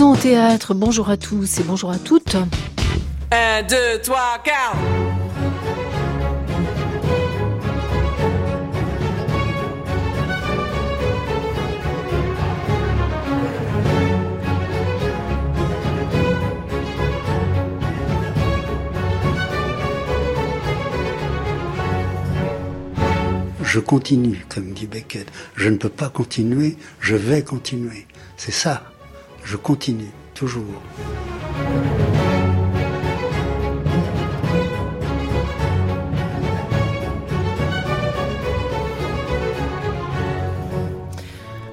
[0.00, 2.34] Au théâtre, bonjour à tous et bonjour à toutes.
[3.32, 4.76] 1, 2, 3, 4
[23.62, 25.30] Je continue, comme dit Beckett.
[25.56, 28.06] Je ne peux pas continuer, je vais continuer.
[28.38, 28.90] C'est ça.
[29.44, 30.64] Je continue, toujours.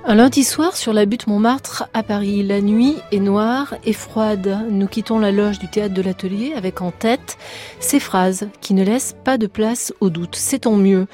[0.09, 4.59] Un lundi soir sur la butte Montmartre à Paris, la nuit est noire et froide.
[4.70, 7.38] Nous quittons la loge du théâtre de l'atelier avec en tête
[7.81, 10.37] ces phrases qui ne laissent pas de place au doute.
[10.37, 11.07] C'est tant mieux.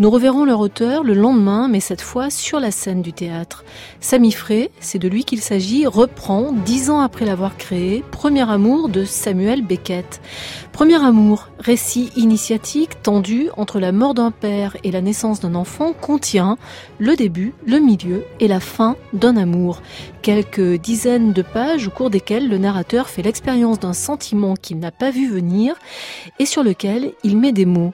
[0.00, 3.62] Nous reverrons leur auteur le lendemain, mais cette fois sur la scène du théâtre.
[4.00, 8.88] Samy Frey, c'est de lui qu'il s'agit, reprend, dix ans après l'avoir créé, Premier amour
[8.88, 10.20] de Samuel Beckett.
[10.72, 15.92] Premier amour, récit initiatique tendu entre la mort d'un père et la naissance d'un enfant,
[15.92, 16.56] contient
[16.98, 19.82] le début, le milieu et la fin d'un amour.
[20.22, 24.90] Quelques dizaines de pages au cours desquelles le narrateur fait l'expérience d'un sentiment qu'il n'a
[24.90, 25.76] pas vu venir
[26.38, 27.92] et sur lequel il met des mots.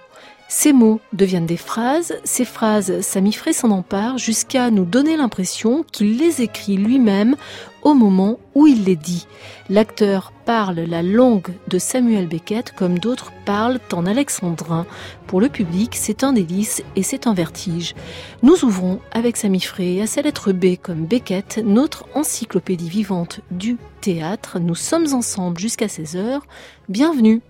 [0.51, 5.85] Ces mots deviennent des phrases, ces phrases, Samy Frey s'en empare jusqu'à nous donner l'impression
[5.93, 7.37] qu'il les écrit lui-même
[7.83, 9.27] au moment où il les dit.
[9.71, 14.87] L'acteur parle la langue de Samuel Beckett comme d'autres parlent en alexandrin.
[15.27, 17.95] Pour le public, c'est un délice et c'est un vertige.
[18.43, 23.77] Nous ouvrons avec Samy Frey à sa lettre B comme Beckett, notre encyclopédie vivante du
[24.01, 24.59] théâtre.
[24.59, 26.41] Nous sommes ensemble jusqu'à 16h.
[26.89, 27.43] Bienvenue.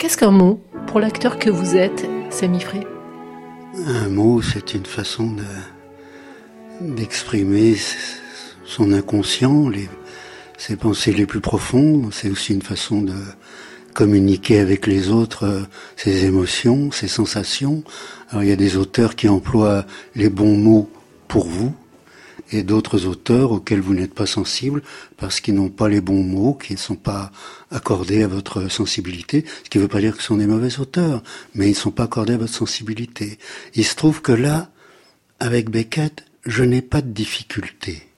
[0.00, 2.86] Qu'est-ce qu'un mot pour l'acteur que vous êtes, Samy Frey?
[3.86, 5.36] Un mot, c'est une façon
[6.80, 7.76] d'exprimer
[8.64, 9.70] son inconscient,
[10.56, 12.08] ses pensées les plus profondes.
[12.14, 13.12] C'est aussi une façon de
[13.92, 15.60] communiquer avec les autres euh,
[15.96, 17.84] ses émotions, ses sensations.
[18.30, 19.84] Alors il y a des auteurs qui emploient
[20.14, 20.88] les bons mots
[21.28, 21.74] pour vous,
[22.50, 24.82] et d'autres auteurs auxquels vous n'êtes pas sensible
[25.16, 27.30] parce qu'ils n'ont pas les bons mots, qui ne sont pas
[27.70, 30.78] accordés à votre sensibilité, ce qui ne veut pas dire que ce sont des mauvais
[30.78, 31.22] auteurs,
[31.54, 33.38] mais ils ne sont pas accordés à votre sensibilité.
[33.74, 34.70] Il se trouve que là,
[35.38, 38.09] avec Beckett, je n'ai pas de difficulté.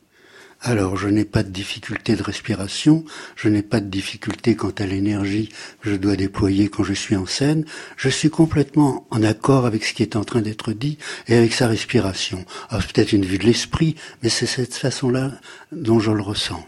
[0.65, 4.87] Alors, je n'ai pas de difficulté de respiration, je n'ai pas de difficulté quant à
[4.87, 5.49] l'énergie
[5.81, 7.65] que je dois déployer quand je suis en scène.
[7.97, 11.53] Je suis complètement en accord avec ce qui est en train d'être dit et avec
[11.53, 12.45] sa respiration.
[12.71, 15.33] Alors, c'est peut-être une vue de l'esprit, mais c'est cette façon-là
[15.73, 16.65] dont je le ressens.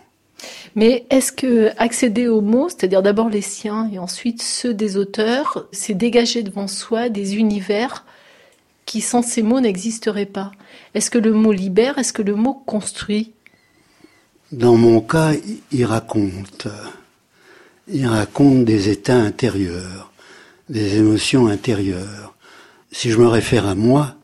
[0.74, 5.68] Mais est-ce que accéder aux mots, c'est-à-dire d'abord les siens et ensuite ceux des auteurs,
[5.70, 8.04] c'est dégager devant soi des univers
[8.86, 10.50] qui sans ces mots n'existeraient pas?
[10.94, 11.96] Est-ce que le mot libère?
[11.98, 13.33] Est-ce que le mot construit?
[14.54, 15.32] Dans mon cas,
[15.72, 16.68] il raconte.
[17.88, 20.12] Il raconte des états intérieurs,
[20.68, 22.34] des émotions intérieures.
[22.92, 24.14] Si je me réfère à moi,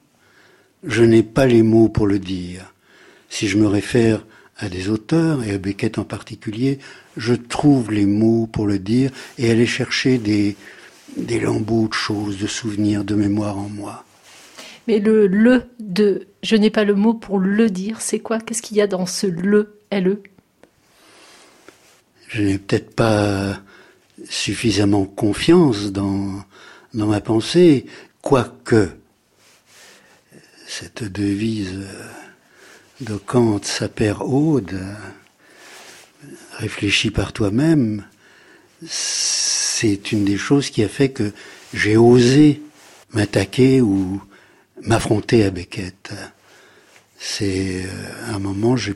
[0.84, 2.72] je n'ai pas les mots pour le dire.
[3.28, 4.24] Si je me réfère
[4.56, 6.78] à des auteurs, et à Beckett en particulier,
[7.16, 10.56] je trouve les mots pour le dire et aller chercher des,
[11.40, 14.04] lambeaux de choses, de souvenirs, de mémoire en moi.
[14.86, 18.38] Mais le le de je n'ai pas le mot pour le dire, c'est quoi?
[18.38, 20.22] Qu'est-ce qu'il y a dans ce le LE
[22.28, 23.60] Je n'ai peut-être pas
[24.28, 26.44] suffisamment confiance dans,
[26.94, 27.86] ma pensée,
[28.22, 28.90] quoique
[30.66, 31.86] cette devise
[33.00, 33.60] de Kant,
[33.94, 34.78] père Aude,
[36.52, 38.04] réfléchis par toi-même,
[38.86, 41.32] c'est une des choses qui a fait que
[41.74, 42.62] j'ai osé
[43.12, 44.22] m'attaquer ou
[44.82, 46.12] m'affronter à Beckett.
[47.18, 48.94] C'est euh, un moment, j'ai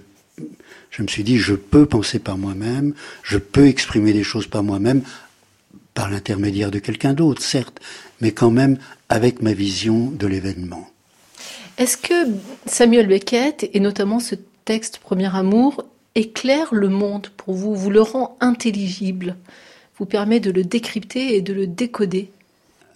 [0.97, 2.95] Je me suis dit, je peux penser par moi-même,
[3.25, 5.03] je peux exprimer des choses par moi-même,
[5.93, 7.81] par l'intermédiaire de quelqu'un d'autre, certes,
[8.21, 10.89] mais quand même avec ma vision de l'événement.
[11.79, 12.31] Est-ce que
[12.67, 18.01] Samuel Beckett, et notamment ce texte Premier Amour, éclaire le monde pour vous, vous le
[18.01, 19.35] rend intelligible,
[19.99, 22.31] vous permet de le décrypter et de le décoder?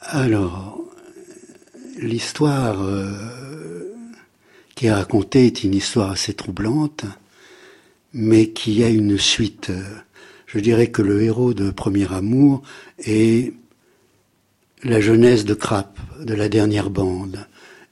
[0.03, 0.81] Alors,
[1.99, 3.93] l'histoire euh,
[4.77, 7.05] qui est racontée est une histoire assez troublante,
[8.19, 9.71] mais qui a une suite.
[10.47, 12.63] Je dirais que le héros de Premier Amour
[12.99, 13.53] est
[14.83, 17.47] la jeunesse de Krapp, de la dernière bande,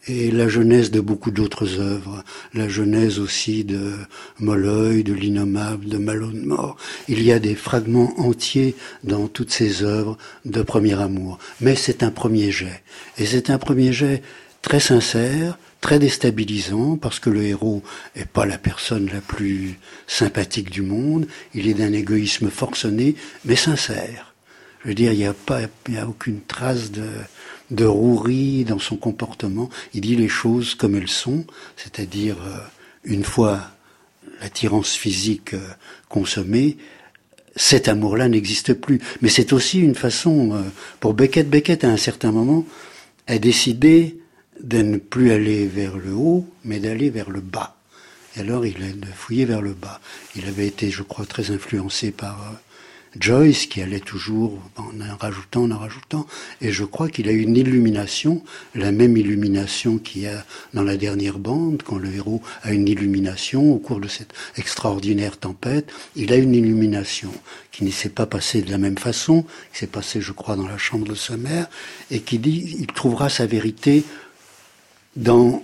[0.09, 2.25] et la jeunesse de beaucoup d'autres œuvres,
[2.55, 3.93] la jeunesse aussi de
[4.41, 6.77] Molloy, de l'innommable, de Malone Mort.
[7.09, 8.75] Il y a des fragments entiers
[9.05, 11.39] dans toutes ces œuvres de Premier Amour.
[11.61, 12.83] Mais c'est un premier jet.
[13.19, 14.23] Et c'est un premier jet
[14.63, 17.81] très sincère, très déstabilisant, parce que le héros
[18.17, 19.79] est pas la personne la plus
[20.09, 24.35] sympathique du monde, il est d'un égoïsme forcené, mais sincère.
[24.83, 27.07] Je veux dire, il n'y a pas, il a aucune trace de,
[27.71, 29.71] de rouerie dans son comportement.
[29.95, 31.45] Il dit les choses comme elles sont,
[31.77, 32.59] c'est-à-dire euh,
[33.05, 33.71] une fois
[34.41, 35.69] l'attirance physique euh,
[36.09, 36.79] consommée,
[37.55, 39.01] cet amour-là n'existe plus.
[39.23, 40.63] Mais c'est aussi une façon, euh,
[40.99, 42.65] pour Beckett, Beckett à un certain moment
[43.29, 44.17] a décidé
[44.61, 47.77] de ne plus aller vers le haut, mais d'aller vers le bas.
[48.37, 50.01] Et alors il a fouillé vers le bas.
[50.35, 52.61] Il avait été, je crois, très influencé par
[53.21, 56.27] Joyce qui allait toujours en en rajoutant, en en rajoutant,
[56.61, 58.43] et je crois qu'il a eu une illumination,
[58.75, 60.45] la même illumination qu'il y a
[60.75, 65.39] dans la dernière bande, quand le héros a une illumination au cours de cette extraordinaire
[65.39, 67.31] tempête, il a une illumination
[67.73, 69.43] qui ne s'est pas passée de la même façon,
[69.73, 71.69] qui s'est passée, je crois, dans la chambre de sa mère,
[72.11, 74.05] et qui dit, il trouvera sa vérité
[75.17, 75.63] dans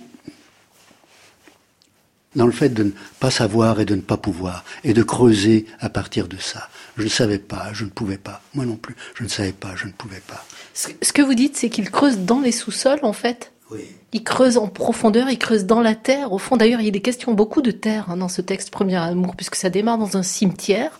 [2.35, 5.65] dans le fait de ne pas savoir et de ne pas pouvoir, et de creuser
[5.79, 6.67] à partir de ça.
[6.97, 8.41] Je ne savais pas, je ne pouvais pas.
[8.53, 10.43] Moi non plus, je ne savais pas, je ne pouvais pas.
[10.73, 13.81] Ce que vous dites, c'est qu'il creuse dans les sous-sols, en fait Oui.
[14.13, 16.33] Il creuse en profondeur, il creuse dans la terre.
[16.33, 18.69] Au fond, d'ailleurs, il y a des questions beaucoup de terre hein, dans ce texte
[18.69, 20.99] Premier Amour, puisque ça démarre dans un cimetière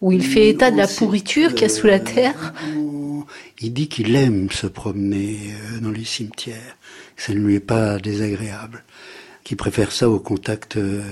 [0.00, 2.54] où il fait état de la pourriture qu'il y a sous la terre.
[3.60, 5.38] Il dit qu'il aime se promener
[5.74, 6.76] euh, dans les cimetières.
[7.18, 8.82] Ça ne lui est pas désagréable.
[9.44, 11.02] Qu'il préfère ça au contact euh,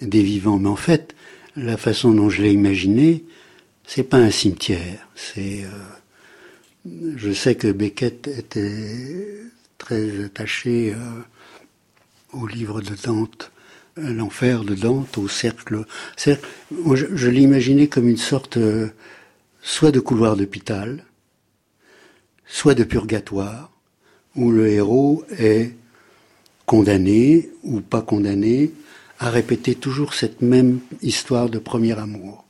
[0.00, 0.58] des vivants.
[0.58, 1.16] Mais en fait,
[1.56, 3.24] la façon dont je l'ai imaginé,
[3.84, 5.08] c'est pas un cimetière.
[5.16, 9.42] C'est, euh, je sais que Beckett était
[9.78, 10.94] très attaché
[12.32, 13.50] au livre de Dante,
[13.96, 15.84] l'enfer de Dante, au cercle.
[16.16, 16.46] cercle.
[16.94, 18.88] Je, je l'ai imaginé comme une sorte, euh,
[19.62, 21.04] soit de couloir d'hôpital,
[22.46, 23.70] soit de purgatoire,
[24.38, 25.72] où le héros est
[26.64, 28.70] condamné ou pas condamné
[29.18, 32.44] à répéter toujours cette même histoire de premier amour.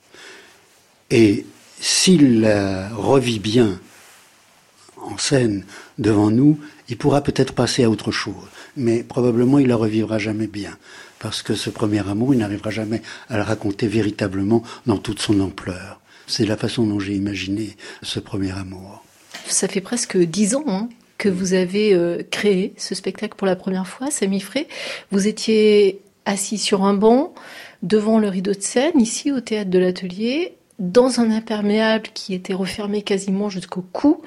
[1.10, 1.46] Et
[1.80, 3.80] s'il la revit bien
[4.98, 5.64] en scène
[5.98, 6.58] devant nous,
[6.90, 8.34] il pourra peut-être passer à autre chose,
[8.76, 10.76] mais probablement il la revivra jamais bien,
[11.18, 13.00] parce que ce premier amour, il n'arrivera jamais
[13.30, 16.00] à le raconter véritablement dans toute son ampleur.
[16.26, 19.02] C'est la façon dont j'ai imaginé ce premier amour.
[19.46, 20.88] Ça fait presque dix ans hein,
[21.18, 24.68] que vous avez euh, créé ce spectacle pour la première fois, Samy Frey.
[25.10, 27.34] Vous étiez assis sur un banc
[27.82, 32.54] devant le rideau de scène, ici au théâtre de l'Atelier, dans un imperméable qui était
[32.54, 34.22] refermé quasiment jusqu'au cou,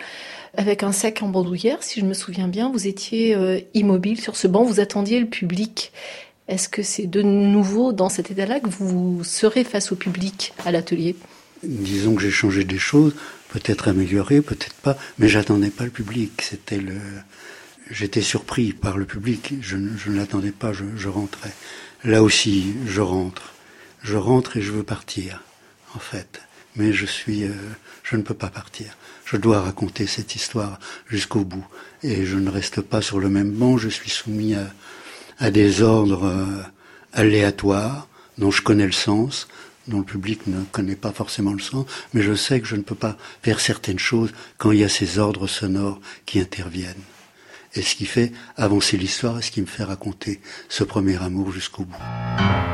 [0.56, 2.70] avec un sac en bandoulière, si je me souviens bien.
[2.70, 5.94] Vous étiez euh, immobile sur ce banc, vous attendiez le public.
[6.50, 10.72] Est-ce que c'est de nouveau dans cet état-là que vous serez face au public à
[10.72, 11.16] l'atelier?
[11.64, 13.14] Disons que j'ai changé des choses,
[13.50, 16.42] peut-être amélioré, peut-être pas, mais j'attendais pas le public.
[16.42, 16.98] C'était le,
[17.92, 19.54] j'étais surpris par le public.
[19.62, 20.74] Je, ne- je ne l'attendais pas.
[20.74, 21.52] Je, je rentrais.
[22.04, 23.54] Là aussi, je rentre.
[24.02, 25.44] Je rentre et je veux partir,
[25.94, 26.42] en fait.
[26.76, 27.50] Mais je suis, euh,
[28.04, 28.98] je ne peux pas partir.
[29.26, 31.66] Je dois raconter cette histoire jusqu'au bout.
[32.02, 33.78] Et je ne reste pas sur le même banc.
[33.78, 34.74] Je suis soumis à,
[35.38, 36.64] à des ordres euh,
[37.14, 39.48] aléatoires dont je connais le sens,
[39.92, 42.82] dont le public ne connaît pas forcément le sens, mais je sais que je ne
[42.82, 47.04] peux pas faire certaines choses quand il y a ces ordres sonores qui interviennent.
[47.74, 51.52] Et ce qui fait avancer l'histoire et ce qui me fait raconter ce premier amour
[51.52, 52.71] jusqu'au bout.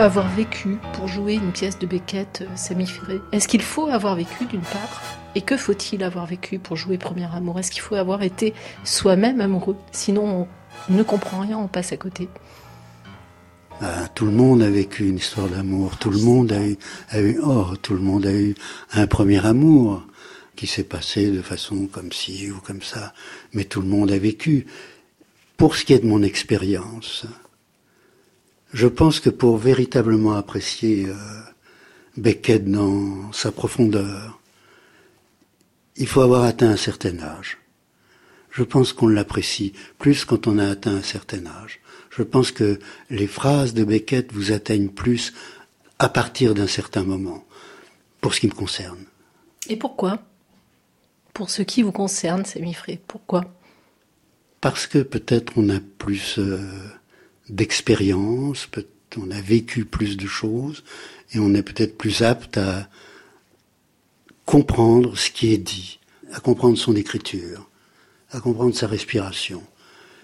[0.00, 4.60] Avoir vécu pour jouer une pièce de Beckett, euh, Est-ce qu'il faut avoir vécu d'une
[4.60, 5.02] part?
[5.34, 7.58] Et que faut-il avoir vécu pour jouer Premier Amour?
[7.58, 8.52] Est-ce qu'il faut avoir été
[8.84, 9.76] soi-même amoureux?
[9.92, 10.48] Sinon,
[10.88, 12.28] on ne comprend rien, on passe à côté.
[13.80, 15.96] Ben, tout le monde a vécu une histoire d'amour.
[15.98, 18.54] Tout le monde a eu, oh, tout le monde a eu
[18.92, 20.02] un premier amour
[20.56, 23.14] qui s'est passé de façon comme ci ou comme ça.
[23.52, 24.66] Mais tout le monde a vécu.
[25.56, 27.26] Pour ce qui est de mon expérience,
[28.76, 31.14] je pense que pour véritablement apprécier euh,
[32.18, 34.38] Beckett dans sa profondeur,
[35.96, 37.56] il faut avoir atteint un certain âge.
[38.50, 41.80] Je pense qu'on l'apprécie plus quand on a atteint un certain âge.
[42.10, 42.78] Je pense que
[43.08, 45.32] les phrases de Beckett vous atteignent plus
[45.98, 47.46] à partir d'un certain moment,
[48.20, 49.06] pour ce qui me concerne.
[49.70, 50.18] Et pourquoi?
[51.32, 53.42] Pour ce qui vous concerne, Mifré, pourquoi?
[54.60, 56.60] Parce que peut-être on a plus euh,
[57.48, 58.68] d'expérience,
[59.16, 60.84] on a vécu plus de choses,
[61.32, 62.88] et on est peut-être plus apte à
[64.44, 65.98] comprendre ce qui est dit,
[66.32, 67.68] à comprendre son écriture,
[68.30, 69.62] à comprendre sa respiration.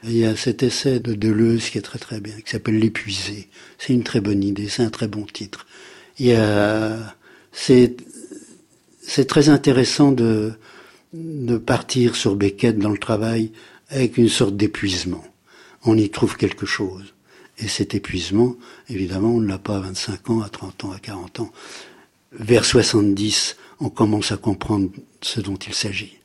[0.04, 3.48] il y a cet essai de Deleuze qui est très très bien, qui s'appelle L'épuisé.
[3.78, 5.66] C'est une très bonne idée, c'est un très bon titre.
[6.18, 7.16] Il y a,
[7.52, 7.96] c'est,
[9.00, 10.52] c'est très intéressant de,
[11.12, 13.52] de partir sur Beckett dans le travail
[13.88, 15.24] avec une sorte d'épuisement.
[15.84, 17.14] On y trouve quelque chose.
[17.58, 18.56] Et cet épuisement,
[18.88, 21.50] évidemment, on ne l'a pas à 25 ans, à 30 ans, à 40 ans.
[22.32, 26.18] Vers 70, on commence à comprendre ce dont il s'agit.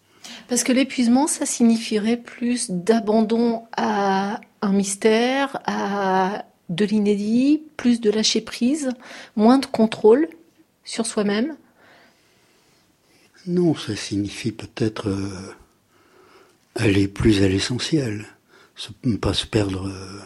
[0.48, 8.10] Parce que l'épuisement, ça signifierait plus d'abandon à un mystère, à de l'inédit, plus de
[8.10, 8.92] lâcher prise,
[9.36, 10.28] moins de contrôle
[10.84, 11.56] sur soi-même
[13.46, 15.56] Non, ça signifie peut-être euh,
[16.76, 18.26] aller plus à l'essentiel,
[19.04, 20.20] ne pas se perdre euh,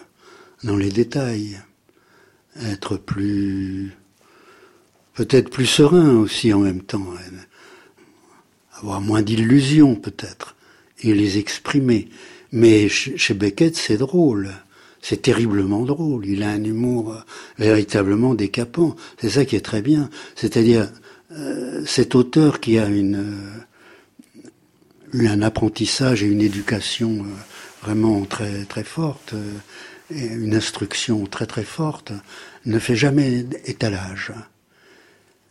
[0.63, 1.59] dans les détails,
[2.61, 3.93] être plus
[5.13, 7.05] peut-être plus serein aussi en même temps,
[8.73, 10.55] avoir moins d'illusions peut-être,
[10.99, 12.09] et les exprimer.
[12.51, 14.51] Mais chez Beckett, c'est drôle.
[15.01, 16.27] C'est terriblement drôle.
[16.27, 17.19] Il a un humour euh,
[17.57, 18.95] véritablement décapant.
[19.19, 20.11] C'est ça qui est très bien.
[20.35, 20.91] C'est-à-dire,
[21.31, 23.55] euh, cet auteur qui a une,
[25.15, 27.25] euh, un apprentissage et une éducation
[27.81, 29.33] vraiment très, très forte,
[30.13, 32.11] et une instruction très très forte,
[32.65, 34.33] ne fait jamais étalage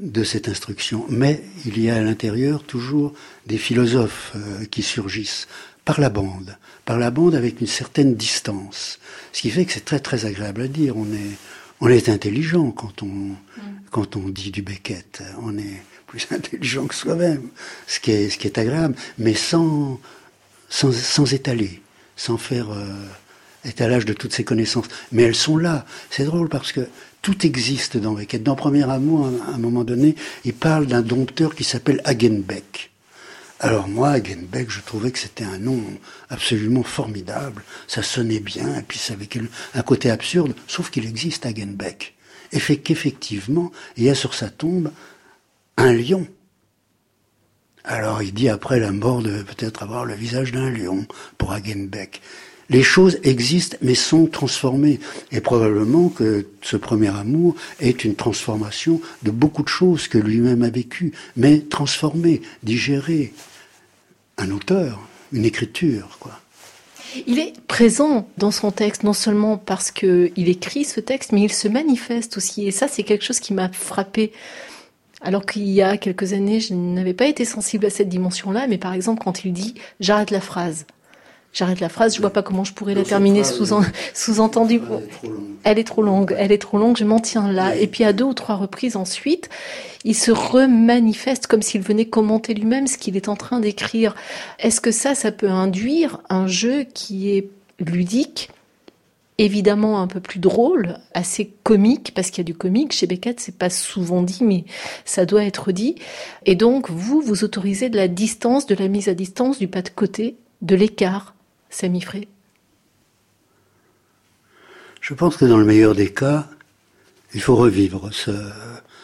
[0.00, 1.04] de cette instruction.
[1.08, 3.12] Mais il y a à l'intérieur toujours
[3.46, 5.46] des philosophes euh, qui surgissent
[5.84, 8.98] par la bande, par la bande avec une certaine distance.
[9.32, 10.96] Ce qui fait que c'est très très agréable à dire.
[10.96, 11.36] On est,
[11.80, 13.36] on est intelligent quand on, mm.
[13.90, 15.22] quand on dit du Beckett.
[15.42, 17.48] On est plus intelligent que soi-même,
[17.86, 20.00] ce qui est, ce qui est agréable, mais sans,
[20.68, 21.82] sans, sans étaler,
[22.20, 22.84] sans faire euh,
[23.64, 24.84] étalage de toutes ces connaissances.
[25.10, 25.86] Mais elles sont là.
[26.10, 26.86] C'est drôle parce que
[27.22, 28.42] tout existe dans Beckett.
[28.42, 32.90] Dans Premier Amour, à un moment donné, il parle d'un dompteur qui s'appelle Hagenbeck.
[33.58, 35.82] Alors moi, Hagenbeck, je trouvais que c'était un nom
[36.28, 37.62] absolument formidable.
[37.86, 39.28] Ça sonnait bien, et puis ça avait
[39.74, 42.14] un côté absurde, sauf qu'il existe Hagenbeck.
[42.52, 44.90] Et fait qu'effectivement, il y a sur sa tombe
[45.78, 46.26] un lion.
[47.90, 51.06] Alors il dit après la mort de peut-être avoir le visage d'un lion
[51.38, 52.20] pour Hagenbeck
[52.70, 55.00] les choses existent mais sont transformées.
[55.32, 60.62] Et probablement que ce premier amour est une transformation de beaucoup de choses que lui-même
[60.62, 63.34] a vécues, mais transformées, digérées.
[64.38, 65.00] Un auteur,
[65.32, 66.40] une écriture, quoi.
[67.26, 71.52] Il est présent dans son texte, non seulement parce qu'il écrit ce texte, mais il
[71.52, 72.68] se manifeste aussi.
[72.68, 74.30] Et ça, c'est quelque chose qui m'a frappé.
[75.20, 78.78] Alors qu'il y a quelques années, je n'avais pas été sensible à cette dimension-là, mais
[78.78, 80.86] par exemple, quand il dit j'arrête la phrase,
[81.52, 83.42] J'arrête la phrase, je vois pas comment je pourrais la terminer
[84.14, 84.80] sous-entendu.
[85.64, 87.74] elle est trop longue, elle est trop longue, je m'en tiens là.
[87.74, 89.48] Et puis à deux ou trois reprises ensuite,
[90.04, 94.14] il se remanifeste comme s'il venait commenter lui-même ce qu'il est en train d'écrire.
[94.60, 97.48] Est-ce que ça, ça peut induire un jeu qui est
[97.80, 98.50] ludique,
[99.44, 103.40] évidemment un peu plus drôle, assez comique, parce qu'il y a du comique chez Beckett,
[103.40, 104.64] c'est pas souvent dit, mais
[105.06, 105.94] ça doit être dit.
[106.44, 109.80] Et donc, vous, vous autorisez de la distance, de la mise à distance, du pas
[109.80, 111.34] de côté, de l'écart
[111.70, 112.28] Semifré
[115.00, 116.46] Je pense que dans le meilleur des cas,
[117.32, 118.32] il faut revivre ce,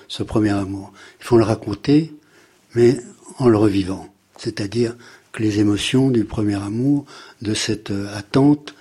[0.08, 0.92] ce premier amour.
[1.20, 2.12] Il faut le raconter,
[2.74, 2.98] mais
[3.38, 4.08] en le revivant.
[4.36, 4.96] C'est-à-dire
[5.32, 7.06] que les émotions du premier amour,
[7.40, 8.74] de cette attente,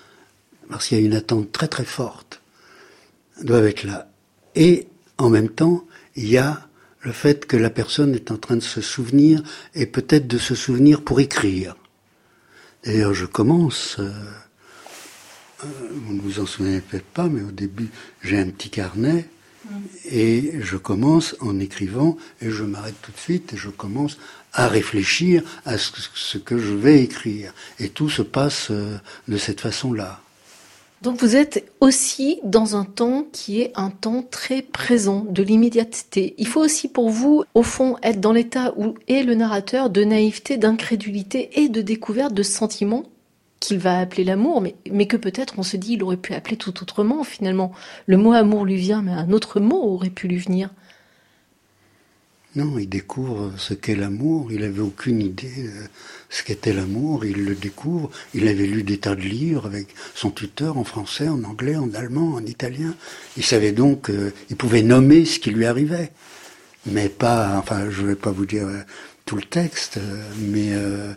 [0.69, 2.41] parce qu'il y a une attente très très forte,
[3.41, 4.09] doivent être là.
[4.55, 6.67] Et en même temps, il y a
[7.01, 9.43] le fait que la personne est en train de se souvenir,
[9.75, 11.75] et peut-être de se souvenir pour écrire.
[12.83, 14.11] D'ailleurs, je commence, euh,
[15.63, 17.89] euh, vous ne vous en souvenez peut-être pas, mais au début,
[18.21, 19.27] j'ai un petit carnet
[20.05, 24.17] et je commence en écrivant et je m'arrête tout de suite et je commence
[24.53, 27.53] à réfléchir à ce, que je vais écrire.
[27.79, 30.21] Et tout se passe euh, de cette façon-là.
[31.01, 36.33] Donc vous êtes aussi dans un temps qui est un temps très présent, de l'immédiateté.
[36.37, 40.03] Il faut aussi pour vous, au fond, être dans l'état où est le narrateur de
[40.03, 43.03] naïveté, d'incrédulité et de découverte de sentiments
[43.59, 46.57] qu'il va appeler l'amour, mais, mais que peut-être on se dit il aurait pu appeler
[46.57, 47.71] tout autrement finalement.
[48.05, 50.69] Le mot amour lui vient, mais un autre mot aurait pu lui venir.
[52.55, 54.51] Non, il découvre ce qu'est l'amour.
[54.51, 55.71] Il n'avait aucune idée de
[56.29, 57.25] ce qu'était l'amour.
[57.25, 58.09] Il le découvre.
[58.33, 61.93] Il avait lu des tas de livres avec son tuteur en français, en anglais, en
[61.93, 62.95] allemand, en italien.
[63.35, 66.11] Il savait donc qu'il pouvait nommer ce qui lui arrivait.
[66.85, 68.81] Mais pas, enfin, je ne vais pas vous dire euh,
[69.25, 71.13] tout le texte, euh, mais euh,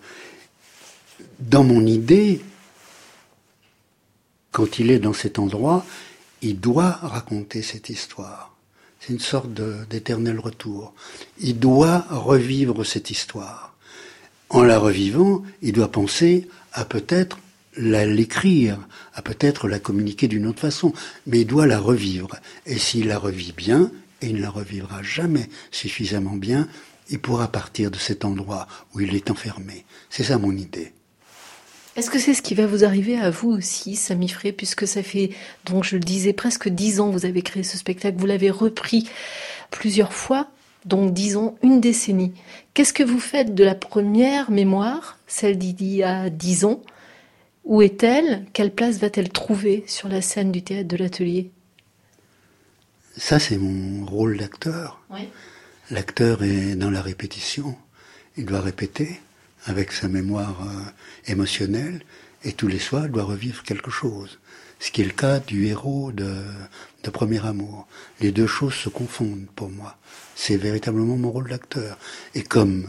[1.40, 2.40] dans mon idée,
[4.50, 5.84] quand il est dans cet endroit,
[6.40, 8.47] il doit raconter cette histoire.
[9.08, 9.50] Une sorte
[9.88, 10.92] d'éternel retour.
[11.40, 13.74] Il doit revivre cette histoire.
[14.50, 17.38] En la revivant, il doit penser à peut-être
[17.76, 18.78] l'écrire,
[19.14, 20.92] à peut-être la communiquer d'une autre façon,
[21.26, 22.36] mais il doit la revivre.
[22.66, 26.68] Et s'il la revit bien, et il ne la revivra jamais suffisamment bien,
[27.08, 29.86] il pourra partir de cet endroit où il est enfermé.
[30.10, 30.92] C'est ça mon idée.
[31.98, 35.02] Est-ce que c'est ce qui va vous arriver à vous aussi, Samy Frey, puisque ça
[35.02, 35.30] fait,
[35.64, 38.50] donc je le disais, presque dix ans que vous avez créé ce spectacle, vous l'avez
[38.50, 39.10] repris
[39.72, 40.48] plusieurs fois,
[40.84, 42.34] donc disons une décennie.
[42.72, 46.82] Qu'est-ce que vous faites de la première mémoire, celle d'il y a dix ans?
[47.64, 48.46] Où est-elle?
[48.52, 51.50] Quelle place va-t-elle trouver sur la scène du théâtre de l'atelier?
[53.16, 55.02] Ça, c'est mon rôle d'acteur.
[55.90, 57.74] L'acteur est dans la répétition.
[58.36, 59.18] Il doit répéter
[59.66, 62.02] avec sa mémoire euh, émotionnelle,
[62.44, 64.38] et tous les soirs, elle doit revivre quelque chose.
[64.80, 66.36] Ce qui est le cas du héros de,
[67.02, 67.86] de Premier Amour.
[68.20, 69.96] Les deux choses se confondent pour moi.
[70.36, 71.98] C'est véritablement mon rôle d'acteur.
[72.34, 72.88] Et comme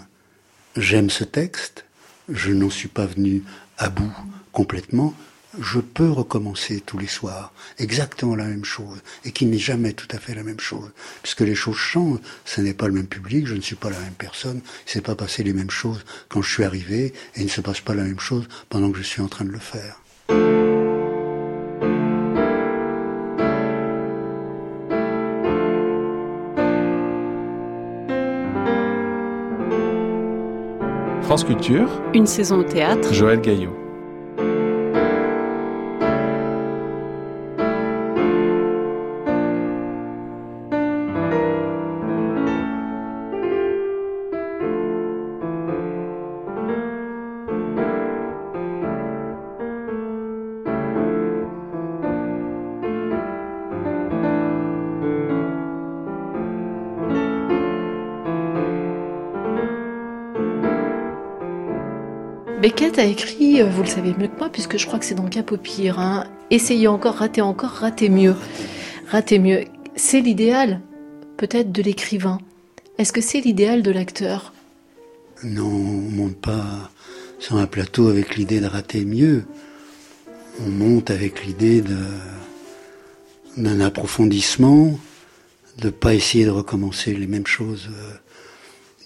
[0.77, 1.85] j'aime ce texte,
[2.27, 3.43] je n'en suis pas venu
[3.77, 4.13] à bout
[4.51, 5.13] complètement,
[5.57, 10.07] je peux recommencer tous les soirs exactement la même chose et qui n'est jamais tout
[10.11, 10.91] à fait la même chose.
[11.23, 13.99] Puisque les choses changent, ce n'est pas le même public, je ne suis pas la
[13.99, 17.39] même personne, il ne s'est pas passé les mêmes choses quand je suis arrivé et
[17.39, 19.51] il ne se passe pas la même chose pendant que je suis en train de
[19.51, 20.01] le faire.
[31.23, 32.01] France Culture.
[32.15, 33.13] Une saison au théâtre.
[33.13, 33.88] Joël Gaillot.
[62.61, 65.15] Beckett a écrit, euh, vous le savez mieux que moi, puisque je crois que c'est
[65.15, 68.35] dans Cap au pire, hein, essayez encore, ratez encore, ratez mieux.
[69.09, 69.63] Ratez mieux.
[69.95, 70.81] C'est l'idéal,
[71.37, 72.39] peut-être, de l'écrivain.
[72.97, 74.51] Est-ce que c'est l'idéal de l'acteur?
[75.41, 76.91] Non, on monte pas
[77.39, 79.45] sur un plateau avec l'idée de rater mieux.
[80.59, 81.81] On monte avec l'idée
[83.55, 84.99] d'un approfondissement,
[85.77, 88.11] de pas essayer de recommencer les mêmes choses euh,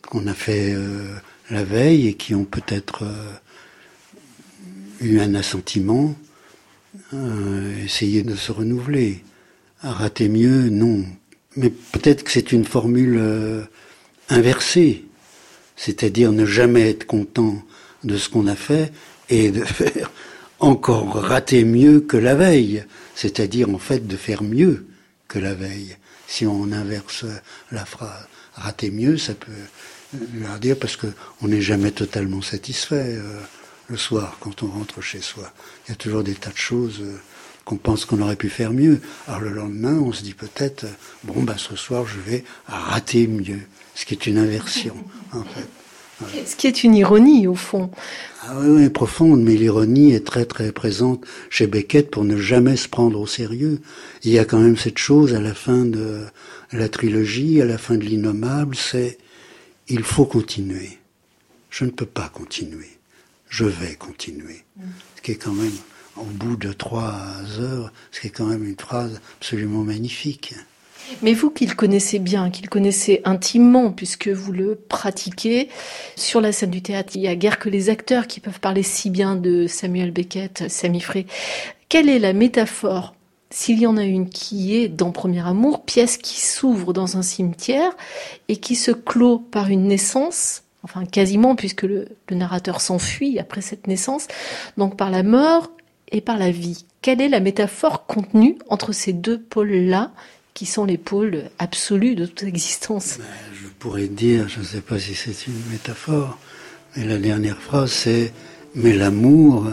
[0.10, 1.14] qu'on a fait euh,
[1.52, 3.04] la veille et qui ont peut-être
[5.04, 6.16] eu un assentiment,
[7.14, 9.24] euh, essayer de se renouveler.
[9.82, 11.04] rater mieux, non.
[11.58, 13.64] Mais peut-être que c'est une formule euh,
[14.30, 15.04] inversée,
[15.76, 17.62] c'est-à-dire ne jamais être content
[18.04, 18.92] de ce qu'on a fait
[19.30, 20.12] et de faire
[20.60, 22.86] encore rater mieux que la veille,
[23.16, 24.86] c'est-à-dire en fait de faire mieux
[25.28, 25.98] que la veille.
[26.28, 27.26] Si on inverse
[27.72, 29.52] la phrase, rater mieux, ça peut
[30.40, 33.18] leur dire parce qu'on n'est jamais totalement satisfait.
[33.18, 33.40] Euh,
[33.88, 35.52] le soir quand on rentre chez soi.
[35.86, 37.18] Il y a toujours des tas de choses euh,
[37.66, 39.02] qu'on pense qu'on aurait pu faire mieux.
[39.28, 40.92] Alors le lendemain, on se dit peut-être, euh,
[41.24, 43.62] bon, bah, ce soir, je vais rater mieux.
[43.96, 44.96] Ce qui est une inversion,
[45.34, 45.68] en fait.
[46.46, 47.92] Ce qui est une ironie, au fond.
[48.44, 52.88] Ah oui, profonde, mais l'ironie est très très présente chez Beckett pour ne jamais se
[52.88, 53.82] prendre au sérieux.
[54.24, 56.26] Il y a quand même cette chose à la fin de
[56.72, 59.18] la trilogie, à la fin de l'innommable, c'est
[59.90, 60.98] il faut continuer.
[61.70, 62.92] Je ne peux pas continuer
[63.54, 64.64] je vais continuer.
[65.16, 65.76] Ce qui est quand même,
[66.18, 67.14] au bout de trois
[67.60, 70.56] heures, ce qui est quand même une phrase absolument magnifique.
[71.22, 75.70] Mais vous qui le connaissez bien, qui le connaissez intimement, puisque vous le pratiquez
[76.16, 78.82] sur la scène du théâtre, il y a guère que les acteurs qui peuvent parler
[78.82, 81.28] si bien de Samuel Beckett, Samy Frey.
[81.90, 83.14] Quelle est la métaphore,
[83.52, 87.22] s'il y en a une, qui est dans Premier Amour, pièce qui s'ouvre dans un
[87.22, 87.96] cimetière
[88.48, 93.88] et qui se clôt par une naissance enfin quasiment puisque le, narrateur s'enfuit après cette
[93.88, 94.28] naissance,
[94.78, 95.72] donc par la mort
[96.12, 96.86] et par la vie.
[97.02, 100.12] quelle est la métaphore contenue entre ces deux pôles-là,
[100.54, 103.18] qui sont les pôles absolus de toute existence?
[103.18, 106.38] Ben, Je pourrais dire, je ne sais pas si c'est une métaphore,
[106.96, 108.34] mais la dernière phrase c'est
[108.76, 109.68] Mais l'amour,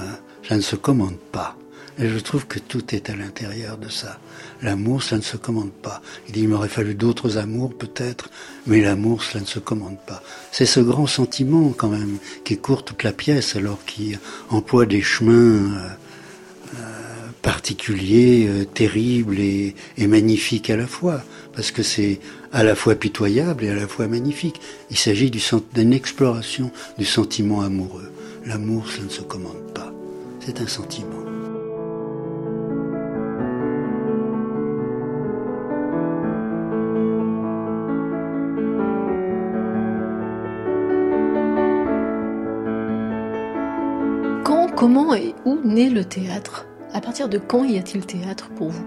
[0.47, 1.57] ça ne se commande pas.
[2.01, 4.19] Et je trouve que tout est à l'intérieur de ça.
[4.63, 6.01] L'amour, ça ne se commande pas.
[6.27, 8.31] Il dit, il m'aurait fallu d'autres amours peut-être,
[8.67, 10.23] mais l'amour, cela ne se commande pas.
[10.51, 15.03] C'est ce grand sentiment quand même qui court toute la pièce alors qu'il emploie des
[15.03, 15.89] chemins euh,
[16.79, 16.79] euh,
[17.43, 21.23] particuliers, euh, terribles et, et magnifiques à la fois.
[21.53, 22.19] Parce que c'est
[22.51, 24.59] à la fois pitoyable et à la fois magnifique.
[24.91, 28.11] Il s'agit d'une exploration du sentiment amoureux.
[28.47, 29.93] L'amour, ça ne se commande pas.
[30.41, 31.30] C'est un sentiment.
[44.81, 46.65] Comment et où naît le théâtre?
[46.95, 48.87] À partir de quand y a-t-il théâtre pour vous?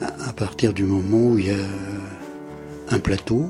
[0.00, 1.66] À partir du moment où il y a
[2.90, 3.48] un plateau,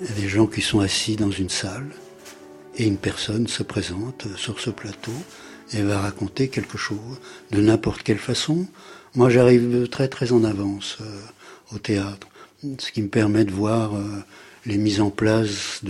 [0.00, 1.90] des gens qui sont assis dans une salle
[2.78, 5.12] et une personne se présente sur ce plateau
[5.74, 8.66] et va raconter quelque chose de n'importe quelle façon.
[9.14, 12.28] Moi, j'arrive très très en avance euh, au théâtre,
[12.78, 14.24] ce qui me permet de voir euh,
[14.64, 15.82] les mises en place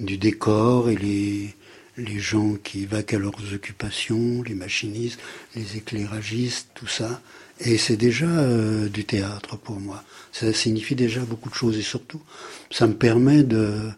[0.00, 1.54] du décor et les,
[1.96, 5.20] les gens qui vaquent à leurs occupations, les machinistes,
[5.54, 7.20] les éclairagistes, tout ça.
[7.60, 10.02] Et c'est déjà euh, du théâtre pour moi.
[10.32, 12.22] Ça signifie déjà beaucoup de choses et surtout,
[12.70, 13.90] ça me permet de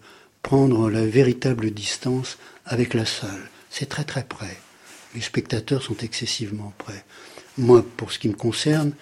[0.42, 3.50] prendre la véritable distance avec la salle.
[3.70, 4.56] C'est très très près.
[5.14, 7.04] Les spectateurs sont excessivement près.
[7.56, 8.92] Moi, pour ce qui me concerne,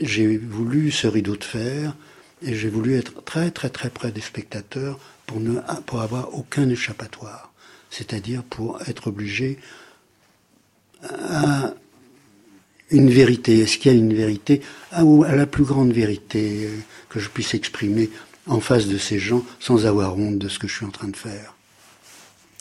[0.00, 1.94] j'ai voulu ce rideau de fer
[2.42, 6.68] et j'ai voulu être très très très près des spectateurs pour ne pour avoir aucun
[6.68, 7.51] échappatoire
[7.92, 9.58] c'est-à-dire pour être obligé
[11.02, 11.74] à
[12.90, 13.60] une vérité.
[13.60, 14.62] Est-ce qu'il y a une vérité?
[14.90, 16.70] À, à la plus grande vérité
[17.10, 18.10] que je puisse exprimer
[18.46, 21.08] en face de ces gens sans avoir honte de ce que je suis en train
[21.08, 21.54] de faire?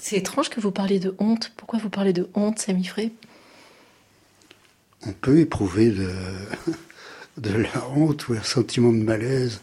[0.02, 1.54] C'est étrange que vous parliez de honte.
[1.56, 3.12] Pourquoi vous parlez de honte, Samy Frey?
[5.06, 6.12] On peut éprouver de,
[7.38, 9.62] de la honte ou un sentiment de malaise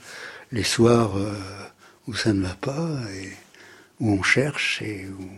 [0.51, 1.35] les soirs euh,
[2.07, 3.33] où ça ne va pas et
[4.01, 5.29] où on cherche et où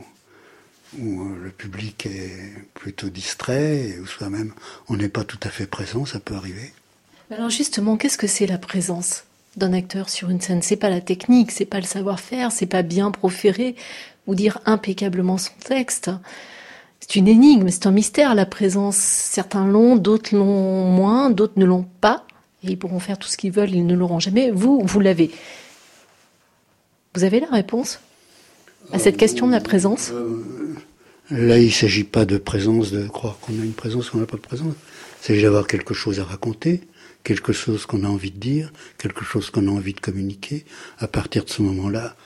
[0.98, 4.52] où euh, le public est plutôt distrait, et où soi-même
[4.88, 6.72] on n'est pas tout à fait présent, ça peut arriver.
[7.30, 9.24] Alors justement, qu'est-ce que c'est la présence
[9.56, 10.62] d'un acteur sur une scène?
[10.62, 13.76] C'est pas la technique, c'est pas le savoir-faire, c'est pas bien proférer
[14.26, 16.10] ou dire impeccablement son texte.
[17.00, 18.96] C'est une énigme, c'est un mystère la présence.
[18.96, 22.26] Certains l'ont, d'autres l'ont moins, d'autres ne l'ont pas.
[22.62, 24.50] Et ils pourront faire tout ce qu'ils veulent, ils ne l'auront jamais.
[24.50, 25.30] Vous, vous l'avez.
[27.14, 28.00] Vous avez la réponse
[28.92, 30.10] à cette question de la présence?
[30.12, 30.44] euh,
[31.30, 34.26] Là, il ne s'agit pas de présence, de croire qu'on a une présence, qu'on n'a
[34.26, 34.74] pas de présence.
[35.22, 36.80] Il s'agit d'avoir quelque chose à raconter,
[37.22, 40.64] quelque chose qu'on a envie de dire, quelque chose qu'on a envie de communiquer.
[40.98, 42.16] À partir de ce moment-là,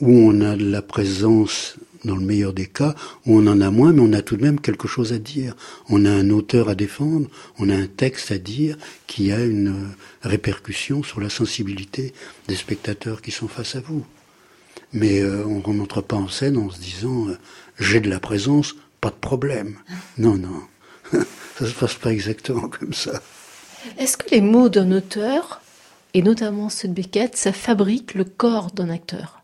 [0.00, 2.94] où on a de la présence, dans le meilleur des cas,
[3.26, 5.54] où on en a moins, mais on a tout de même quelque chose à dire.
[5.88, 9.90] On a un auteur à défendre, on a un texte à dire qui a une
[10.22, 12.12] répercussion sur la sensibilité
[12.48, 14.04] des spectateurs qui sont face à vous.
[14.92, 17.38] Mais euh, on ne remonte pas en scène en se disant euh,
[17.78, 19.76] j'ai de la présence, pas de problème.
[20.18, 20.62] Non, non.
[21.12, 23.22] ça se passe pas exactement comme ça.
[23.98, 25.62] Est-ce que les mots d'un auteur,
[26.12, 29.42] et notamment ceux de Beckett, ça fabrique le corps d'un acteur?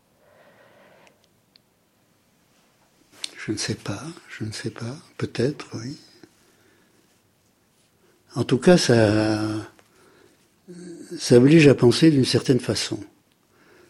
[3.37, 4.03] Je ne sais pas,
[4.37, 4.97] je ne sais pas.
[5.17, 5.97] Peut-être, oui.
[8.35, 9.39] En tout cas, ça,
[11.17, 12.99] ça oblige à penser d'une certaine façon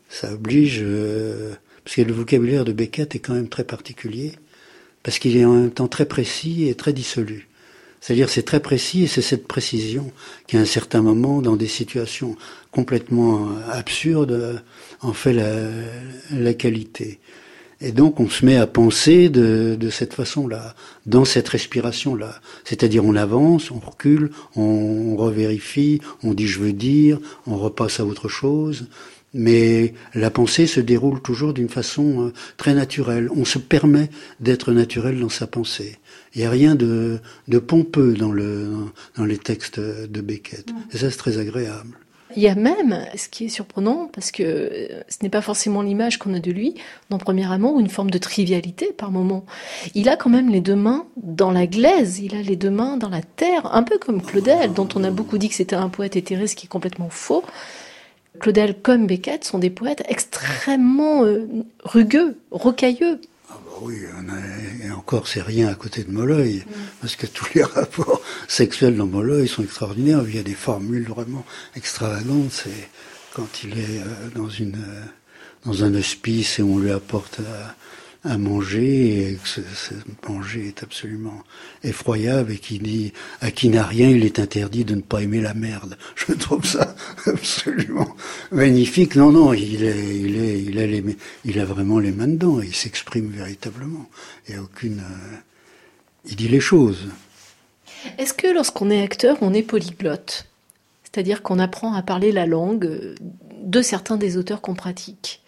[0.10, 4.34] ça oblige, euh, parce que le vocabulaire de Beckett est quand même très particulier,
[5.04, 7.48] parce qu'il est en même temps très précis et très dissolu.
[8.02, 10.12] C'est-à-dire c'est très précis et c'est cette précision
[10.48, 12.36] qui à un certain moment, dans des situations
[12.72, 14.62] complètement absurdes,
[15.02, 15.70] en fait la,
[16.32, 17.20] la qualité.
[17.80, 22.40] Et donc on se met à penser de, de cette façon-là, dans cette respiration-là.
[22.66, 28.06] C'est-à-dire on avance, on recule, on revérifie, on dit je veux dire, on repasse à
[28.06, 28.88] autre chose
[29.34, 33.30] mais la pensée se déroule toujours d'une façon euh, très naturelle.
[33.36, 34.10] On se permet
[34.40, 35.98] d'être naturel dans sa pensée.
[36.34, 37.20] Il n'y a rien de,
[37.66, 38.70] pompeux dans, le,
[39.16, 40.70] dans les textes de Beckett.
[40.92, 41.98] Et ça, c'est très agréable.
[42.36, 45.82] Il y a même, ce qui est surprenant, parce que euh, ce n'est pas forcément
[45.82, 46.76] l'image qu'on a de lui,
[47.10, 49.46] dans Premier Amour, une forme de trivialité par moment.
[49.96, 52.98] Il a quand même les deux mains dans la glaise, il a les deux mains
[52.98, 55.90] dans la terre, un peu comme Claudel, dont on a beaucoup dit que c'était un
[55.90, 57.44] poète éthéré, ce qui est complètement faux.
[58.40, 61.48] Claudel comme Beckett sont des poètes extrêmement euh,
[61.84, 63.20] rugueux, rocailleux.
[63.50, 63.96] Ah bah oui,
[64.84, 66.72] et encore c'est rien à côté de Molloy, mm.
[67.02, 70.24] parce que tous les rapports sexuels dans Molloy sont extraordinaires.
[70.28, 71.46] Il y a des formules vraiment
[71.76, 72.52] extravagantes.
[72.52, 72.90] C'est
[73.34, 75.02] quand il est euh, dans une euh,
[75.66, 77.40] dans un hospice et on lui apporte
[78.28, 79.62] à manger et que ce,
[80.28, 81.44] manger est absolument
[81.84, 85.42] effroyable et qui dit à qui n'a rien il est interdit de ne pas aimer
[85.42, 85.98] la merde.
[86.16, 88.16] Je trouve ça absolument
[88.52, 89.16] magnifique.
[89.16, 91.04] Non non, il est il est il a les
[91.46, 94.10] il a vraiment les mains dedans il s'exprime véritablement.
[94.48, 95.38] Il a aucune euh,
[96.26, 97.08] il dit les choses.
[98.18, 100.48] Est-ce que lorsqu'on est acteur, on est polyglotte?
[101.04, 103.16] C'est-à-dire qu'on apprend à parler la langue
[103.64, 105.42] de certains des auteurs qu'on pratique?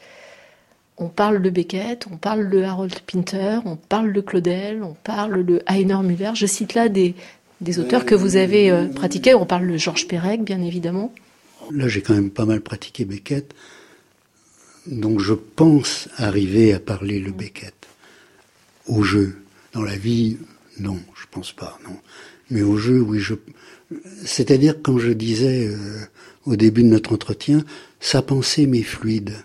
[1.00, 5.46] On parle de Beckett, on parle de Harold Pinter, on parle de Claudel, on parle
[5.46, 6.32] de Heiner Müller.
[6.36, 7.16] Je cite là des,
[7.78, 9.34] auteurs que vous avez euh, pratiqués.
[9.34, 11.14] On parle de Georges Perec, bien évidemment.
[11.72, 13.54] Là, j'ai quand même pas mal pratiqué Beckett.
[14.88, 17.74] Donc je pense arriver à parler le Beckett.
[18.88, 19.38] Au jeu.
[19.74, 20.38] Dans la vie,
[20.80, 21.96] non, je pense pas, non.
[22.50, 23.36] Mais au jeu, oui, je.
[24.26, 25.78] C'est-à-dire, comme je disais euh,
[26.46, 27.64] au début de notre entretien,
[28.00, 29.36] sa pensée m'est fluide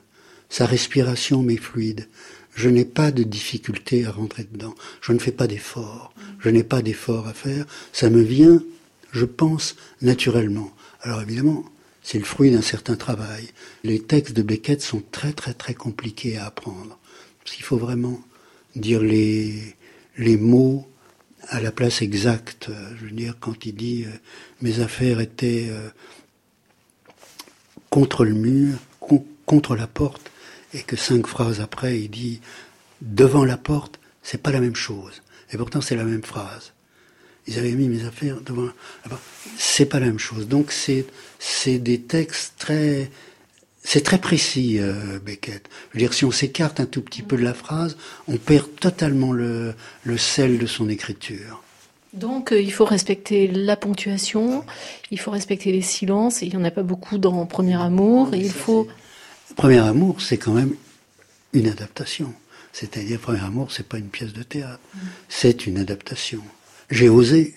[0.49, 2.09] sa respiration m'est fluide.
[2.55, 4.75] Je n'ai pas de difficulté à rentrer dedans.
[5.01, 6.15] Je ne fais pas d'effort.
[6.39, 7.67] Je n'ai pas d'effort à faire.
[7.93, 8.63] Ça me vient,
[9.13, 10.73] je pense, naturellement.
[11.03, 11.65] Alors évidemment,
[12.03, 13.49] c'est le fruit d'un certain travail.
[13.83, 16.99] Les textes de Beckett sont très très très compliqués à apprendre.
[17.43, 18.21] Parce qu'il faut vraiment
[18.77, 19.75] dire les,
[20.17, 20.87] les mots
[21.49, 22.71] à la place exacte.
[22.99, 24.11] Je veux dire, quand il dit euh,
[24.63, 25.89] mes affaires étaient euh,
[27.91, 28.79] contre le mur,
[29.47, 30.31] contre la porte,
[30.75, 32.41] et que cinq phrases après, il dit
[33.01, 35.23] devant la porte, c'est pas la même chose.
[35.53, 36.73] Et pourtant, c'est la même phrase.
[37.47, 38.65] Ils avaient mis mes affaires devant
[39.05, 39.23] la porte.
[39.57, 40.49] C'est pas la même chose.
[40.49, 41.07] Donc, c'est,
[41.39, 43.11] c'est des textes très,
[43.83, 45.69] c'est très précis, euh, Beckett.
[45.91, 48.67] Je veux dire, si on s'écarte un tout petit peu de la phrase, on perd
[48.81, 51.63] totalement le, le sel de son écriture.
[52.15, 54.65] Donc euh, il faut respecter la ponctuation,
[55.11, 58.35] il faut respecter les silences, et il n'y en a pas beaucoup dans Premier Amour,
[58.35, 58.87] et il faut
[59.57, 60.75] Premier amour, c'est quand même
[61.53, 62.33] une adaptation.
[62.73, 64.81] C'est-à-dire, Premier amour, c'est pas une pièce de théâtre,
[65.29, 66.43] c'est une adaptation.
[66.91, 67.55] J'ai osé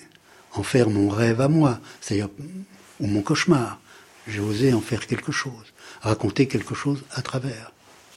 [0.53, 2.29] en faire mon rêve à moi, c'est-à-dire
[2.99, 3.79] ou mon cauchemar.
[4.27, 7.71] J'ai osé en faire quelque chose, raconter quelque chose à travers.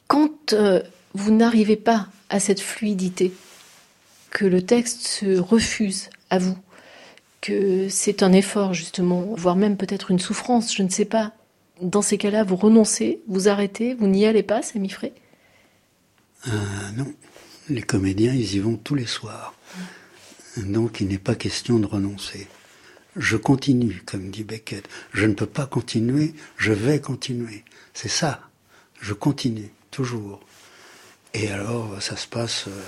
[0.07, 0.81] Quand euh,
[1.13, 3.33] vous n'arrivez pas à cette fluidité,
[4.29, 6.57] que le texte se refuse à vous,
[7.41, 11.33] que c'est un effort justement, voire même peut-être une souffrance, je ne sais pas,
[11.81, 15.13] dans ces cas-là, vous renoncez, vous arrêtez, vous n'y allez pas, Samy Frey?
[16.47, 16.51] Euh,
[16.95, 17.13] Non.
[17.69, 19.53] Les comédiens, ils y vont tous les soirs.
[20.57, 22.47] Donc il n'est pas question de renoncer.
[23.15, 24.87] Je continue, comme dit Beckett.
[25.13, 27.63] Je ne peux pas continuer, je vais continuer.
[27.93, 28.41] C'est ça.
[28.99, 30.41] Je continue, toujours.
[31.33, 32.81] Et alors, ça se passe euh,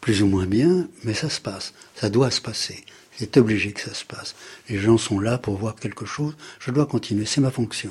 [0.00, 1.72] plus ou moins bien, mais ça se passe.
[1.94, 2.84] Ça doit se passer.
[3.16, 4.34] C'est obligé que ça se passe.
[4.68, 6.36] Les gens sont là pour voir quelque chose.
[6.58, 7.26] Je dois continuer.
[7.26, 7.90] C'est ma fonction.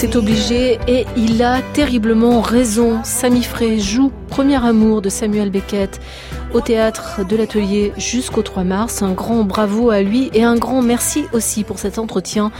[0.00, 3.00] C'est obligé, et il a terriblement raison.
[3.04, 6.00] Samy Frey joue Premier amour de Samuel Beckett
[6.54, 9.02] au théâtre de l'atelier jusqu'au 3 mars.
[9.02, 12.50] Un grand bravo à lui et un grand merci aussi pour cet entretien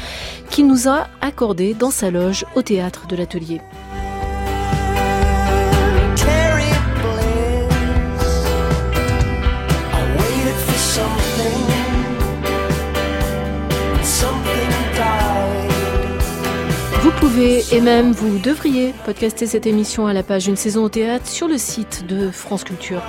[0.51, 3.63] qu'il nous a accordé dans sa loge au théâtre de l'atelier.
[17.41, 21.27] Pouvez et même vous devriez podcaster cette émission à la page Une saison au théâtre
[21.27, 23.03] sur le site de France Culture.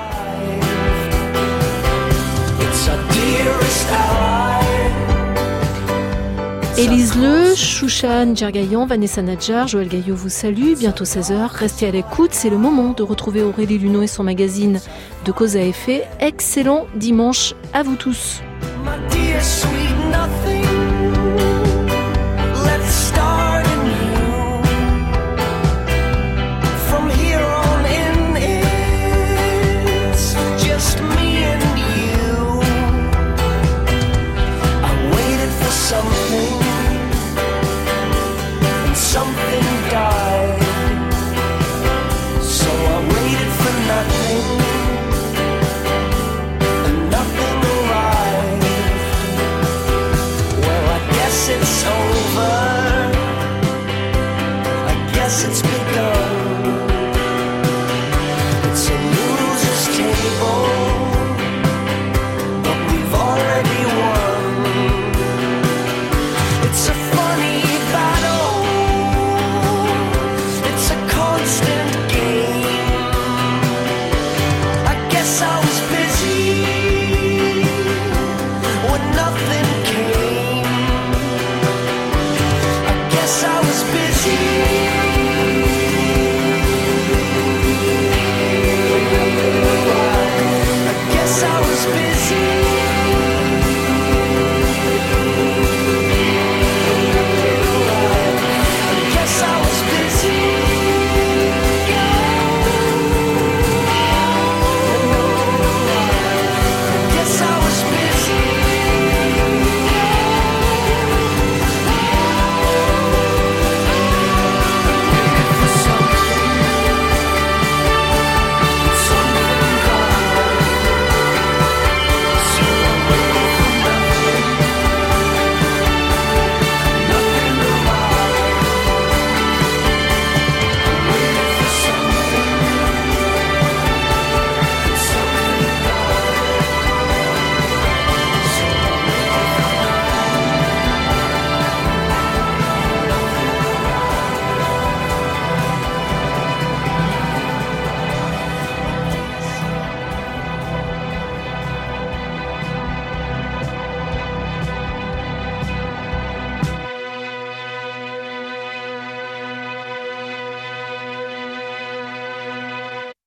[6.78, 10.76] Élise Le, Chouchan Djergayan, Vanessa Nadjar, Joël Gaillot vous salue.
[10.78, 11.48] Bientôt 16h.
[11.54, 12.32] Restez à l'écoute.
[12.32, 14.80] C'est le moment de retrouver Aurélie Luneau et son magazine
[15.26, 16.08] de cause à effet.
[16.20, 18.42] Excellent dimanche à vous tous.